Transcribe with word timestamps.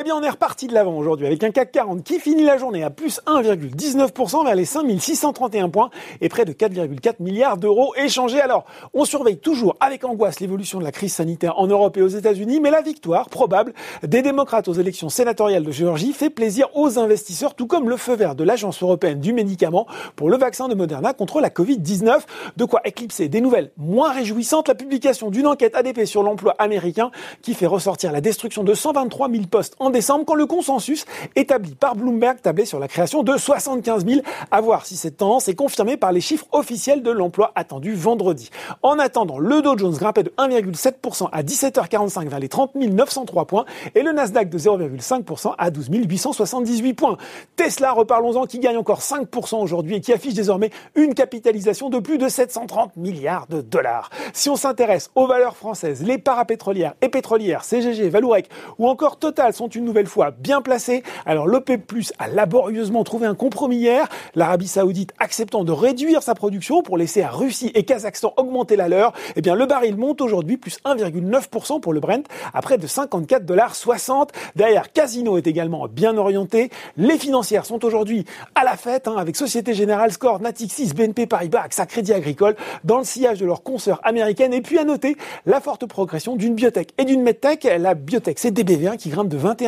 Eh 0.00 0.04
bien, 0.04 0.14
on 0.14 0.22
est 0.22 0.30
reparti 0.30 0.68
de 0.68 0.74
l'avant 0.74 0.96
aujourd'hui 0.96 1.26
avec 1.26 1.42
un 1.42 1.50
CAC 1.50 1.72
40 1.72 2.04
qui 2.04 2.20
finit 2.20 2.44
la 2.44 2.56
journée 2.56 2.84
à 2.84 2.90
plus 2.90 3.20
1,19% 3.26 4.44
vers 4.44 4.54
les 4.54 4.64
5631 4.64 5.70
points 5.70 5.90
et 6.20 6.28
près 6.28 6.44
de 6.44 6.52
4,4 6.52 7.14
milliards 7.18 7.56
d'euros 7.56 7.92
échangés. 7.96 8.40
Alors, 8.40 8.64
on 8.94 9.04
surveille 9.04 9.38
toujours 9.38 9.76
avec 9.80 10.04
angoisse 10.04 10.38
l'évolution 10.38 10.78
de 10.78 10.84
la 10.84 10.92
crise 10.92 11.14
sanitaire 11.14 11.58
en 11.58 11.66
Europe 11.66 11.96
et 11.96 12.02
aux 12.02 12.08
États-Unis, 12.08 12.60
mais 12.60 12.70
la 12.70 12.80
victoire 12.80 13.28
probable 13.28 13.72
des 14.04 14.22
démocrates 14.22 14.68
aux 14.68 14.72
élections 14.72 15.08
sénatoriales 15.08 15.64
de 15.64 15.72
Géorgie 15.72 16.12
fait 16.12 16.30
plaisir 16.30 16.68
aux 16.76 17.00
investisseurs, 17.00 17.56
tout 17.56 17.66
comme 17.66 17.88
le 17.88 17.96
feu 17.96 18.14
vert 18.14 18.36
de 18.36 18.44
l'Agence 18.44 18.80
européenne 18.84 19.18
du 19.18 19.32
médicament 19.32 19.88
pour 20.14 20.30
le 20.30 20.36
vaccin 20.36 20.68
de 20.68 20.76
Moderna 20.76 21.12
contre 21.12 21.40
la 21.40 21.48
Covid-19. 21.48 22.20
De 22.56 22.64
quoi 22.64 22.82
éclipser 22.84 23.28
des 23.28 23.40
nouvelles 23.40 23.72
moins 23.76 24.12
réjouissantes, 24.12 24.68
la 24.68 24.76
publication 24.76 25.30
d'une 25.30 25.48
enquête 25.48 25.74
ADP 25.74 26.04
sur 26.04 26.22
l'emploi 26.22 26.54
américain 26.60 27.10
qui 27.42 27.54
fait 27.54 27.66
ressortir 27.66 28.12
la 28.12 28.20
destruction 28.20 28.62
de 28.62 28.74
123 28.74 29.28
000 29.28 29.42
postes 29.50 29.74
en 29.80 29.87
décembre 29.90 30.24
quand 30.24 30.34
le 30.34 30.46
consensus 30.46 31.04
établi 31.36 31.74
par 31.74 31.96
Bloomberg 31.96 32.40
tablait 32.40 32.64
sur 32.64 32.78
la 32.78 32.88
création 32.88 33.22
de 33.22 33.36
75 33.36 34.06
000. 34.06 34.20
À 34.50 34.60
voir 34.60 34.86
si 34.86 34.96
cette 34.96 35.16
tendance 35.16 35.48
est 35.48 35.54
confirmée 35.54 35.96
par 35.96 36.12
les 36.12 36.20
chiffres 36.20 36.46
officiels 36.52 37.02
de 37.02 37.10
l'emploi 37.10 37.52
attendus 37.54 37.94
vendredi. 37.94 38.50
En 38.82 38.98
attendant, 38.98 39.38
le 39.38 39.62
Dow 39.62 39.76
Jones 39.76 39.94
grimpait 39.94 40.22
de 40.22 40.32
1,7% 40.38 41.28
à 41.32 41.42
17h45 41.42 42.28
vers 42.28 42.40
les 42.40 42.48
30 42.48 42.74
903 42.74 43.46
points 43.46 43.64
et 43.94 44.02
le 44.02 44.12
Nasdaq 44.12 44.48
de 44.48 44.58
0,5% 44.58 45.54
à 45.56 45.70
12 45.70 45.88
878 45.90 46.94
points. 46.94 47.16
Tesla, 47.56 47.92
reparlons-en, 47.92 48.46
qui 48.46 48.58
gagne 48.58 48.76
encore 48.76 49.00
5% 49.00 49.60
aujourd'hui 49.60 49.96
et 49.96 50.00
qui 50.00 50.12
affiche 50.12 50.34
désormais 50.34 50.70
une 50.94 51.14
capitalisation 51.14 51.90
de 51.90 51.98
plus 51.98 52.18
de 52.18 52.28
730 52.28 52.96
milliards 52.96 53.46
de 53.46 53.60
dollars. 53.60 54.10
Si 54.32 54.50
on 54.50 54.56
s'intéresse 54.56 55.10
aux 55.14 55.26
valeurs 55.26 55.56
françaises, 55.56 56.02
les 56.02 56.18
parapétrolières 56.18 56.94
et 57.02 57.08
pétrolières, 57.08 57.64
CGG, 57.64 58.08
Valourec 58.08 58.48
ou 58.78 58.88
encore 58.88 59.18
Total 59.18 59.52
sont 59.52 59.68
une 59.68 59.77
nouvelle 59.84 60.06
fois 60.06 60.30
bien 60.30 60.62
placés. 60.62 61.02
Alors 61.26 61.46
l'OPEP 61.46 61.86
Plus 61.86 62.12
a 62.18 62.28
laborieusement 62.28 63.04
trouvé 63.04 63.26
un 63.26 63.34
compromis 63.34 63.76
hier, 63.76 64.08
l'Arabie 64.34 64.68
Saoudite 64.68 65.12
acceptant 65.18 65.64
de 65.64 65.72
réduire 65.72 66.22
sa 66.22 66.34
production 66.34 66.82
pour 66.82 66.98
laisser 66.98 67.22
à 67.22 67.30
Russie 67.30 67.70
et 67.74 67.84
Kazakhstan 67.84 68.34
augmenter 68.36 68.76
la 68.76 68.88
leur. 68.88 69.12
Eh 69.36 69.40
bien 69.40 69.54
le 69.54 69.66
baril 69.66 69.96
monte 69.96 70.20
aujourd'hui 70.20 70.56
plus 70.56 70.78
1,9% 70.84 71.80
pour 71.80 71.92
le 71.92 72.00
Brent 72.00 72.24
à 72.54 72.62
près 72.62 72.78
de 72.78 72.86
54 72.86 73.44
dollars 73.44 73.74
60. 73.74 74.32
Derrière, 74.56 74.92
Casino 74.92 75.36
est 75.36 75.46
également 75.46 75.86
bien 75.88 76.16
orienté. 76.16 76.70
Les 76.96 77.18
financières 77.18 77.66
sont 77.66 77.84
aujourd'hui 77.84 78.24
à 78.54 78.64
la 78.64 78.76
fête 78.76 79.08
hein, 79.08 79.16
avec 79.16 79.36
Société 79.36 79.74
Générale, 79.74 80.12
Score, 80.12 80.40
Natixis, 80.40 80.92
BNP 80.94 81.26
Paribas, 81.26 81.62
AXA 81.62 81.86
Crédit 81.86 82.12
Agricole 82.12 82.56
dans 82.84 82.98
le 82.98 83.04
sillage 83.04 83.38
de 83.38 83.46
leurs 83.46 83.62
consoeurs 83.62 84.00
américaines. 84.04 84.52
Et 84.52 84.60
puis 84.60 84.78
à 84.78 84.84
noter 84.84 85.16
la 85.46 85.60
forte 85.60 85.86
progression 85.86 86.36
d'une 86.36 86.54
biotech 86.54 86.90
et 86.98 87.04
d'une 87.04 87.22
medtech. 87.22 87.68
La 87.78 87.94
biotech, 87.94 88.38
c'est 88.38 88.50
DBV1 88.50 88.96
qui 88.96 89.10
grimpe 89.10 89.28
de 89.28 89.38
21%, 89.38 89.67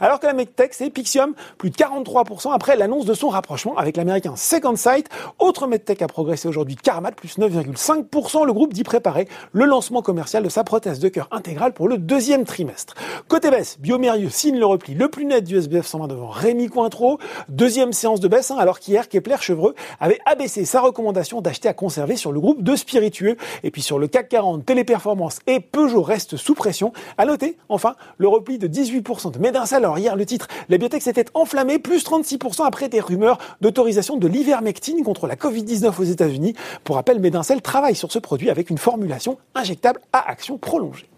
alors 0.00 0.20
que 0.20 0.26
la 0.26 0.32
medtech, 0.32 0.74
c'est 0.74 0.90
Pixium, 0.90 1.34
plus 1.58 1.70
de 1.70 1.76
43% 1.76 2.52
après 2.52 2.76
l'annonce 2.76 3.04
de 3.04 3.14
son 3.14 3.28
rapprochement 3.28 3.76
avec 3.76 3.96
l'américain 3.96 4.34
Second 4.36 4.76
Sight. 4.76 5.08
Autre 5.38 5.66
medtech 5.66 6.02
a 6.02 6.06
progressé 6.06 6.48
aujourd'hui, 6.48 6.76
Carmat, 6.76 7.12
plus 7.12 7.38
9,5%. 7.38 8.44
Le 8.44 8.52
groupe 8.52 8.72
dit 8.72 8.84
préparer 8.84 9.28
le 9.52 9.64
lancement 9.64 10.02
commercial 10.02 10.42
de 10.42 10.48
sa 10.48 10.64
prothèse 10.64 10.98
de 10.98 11.08
cœur 11.08 11.28
intégrale 11.30 11.72
pour 11.72 11.88
le 11.88 11.98
deuxième 11.98 12.44
trimestre. 12.44 12.94
Côté 13.28 13.50
baisse, 13.50 13.78
Biomérieux 13.80 14.30
signe 14.30 14.58
le 14.58 14.66
repli 14.66 14.94
le 14.94 15.08
plus 15.08 15.24
net 15.24 15.44
du 15.44 15.56
SBF 15.56 15.86
120 15.86 16.08
devant 16.08 16.28
Rémi 16.28 16.68
Cointreau. 16.68 17.18
Deuxième 17.48 17.92
séance 17.92 18.20
de 18.20 18.28
baisse, 18.28 18.50
hein, 18.50 18.56
alors 18.58 18.78
qu'hier, 18.78 19.08
Kepler 19.08 19.36
Chevreux 19.40 19.74
avait 20.00 20.18
abaissé 20.26 20.64
sa 20.64 20.80
recommandation 20.80 21.40
d'acheter 21.40 21.68
à 21.68 21.74
conserver 21.74 22.16
sur 22.16 22.32
le 22.32 22.40
groupe 22.40 22.62
de 22.62 22.76
spiritueux. 22.76 23.36
Et 23.62 23.70
puis 23.70 23.82
sur 23.82 23.98
le 23.98 24.08
CAC 24.08 24.28
40, 24.28 24.64
Téléperformance 24.64 25.38
et 25.46 25.60
Peugeot 25.60 26.02
restent 26.02 26.36
sous 26.36 26.54
pression. 26.54 26.92
À 27.18 27.24
noter, 27.24 27.56
enfin, 27.68 27.94
le 28.18 28.28
repli 28.28 28.58
de 28.58 28.68
18% 28.68 29.13
de 29.22 29.38
Médincel. 29.38 29.84
Alors 29.84 29.98
hier, 29.98 30.16
le 30.16 30.26
titre, 30.26 30.48
la 30.68 30.76
biotech 30.76 31.02
s'était 31.02 31.26
enflammée, 31.34 31.78
plus 31.78 32.04
36% 32.04 32.64
après 32.64 32.88
des 32.88 33.00
rumeurs 33.00 33.38
d'autorisation 33.60 34.16
de 34.16 34.26
l'ivermectine 34.26 35.04
contre 35.04 35.26
la 35.26 35.36
Covid-19 35.36 36.00
aux 36.00 36.04
États-Unis. 36.04 36.54
Pour 36.82 36.96
rappel, 36.96 37.20
Médincel 37.20 37.62
travaille 37.62 37.94
sur 37.94 38.10
ce 38.10 38.18
produit 38.18 38.50
avec 38.50 38.70
une 38.70 38.78
formulation 38.78 39.38
injectable 39.54 40.00
à 40.12 40.28
action 40.28 40.58
prolongée. 40.58 41.08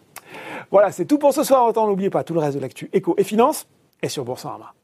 Voilà, 0.71 0.93
c'est 0.93 1.07
tout 1.07 1.19
pour 1.19 1.33
ce 1.33 1.43
soir. 1.43 1.67
Autant 1.67 1.87
n'oubliez 1.87 2.11
pas 2.11 2.23
tout 2.23 2.34
le 2.34 2.41
reste 2.41 2.57
de 2.57 2.61
l'actu 2.61 2.91
éco 2.93 3.15
et 3.17 3.25
finance 3.25 3.67
est 4.03 4.09
sur 4.09 4.25
Boursorama. 4.25 4.75